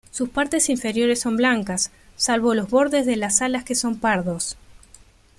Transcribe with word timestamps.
Sus 0.09 0.29
partes 0.29 0.67
inferiores 0.69 1.19
son 1.19 1.37
blancas, 1.37 1.91
salvo 2.15 2.55
los 2.55 2.71
bordes 2.71 3.05
de 3.05 3.17
las 3.17 3.43
alas 3.43 3.63
que 3.65 3.75
son 3.75 3.99
pardos. 3.99 4.57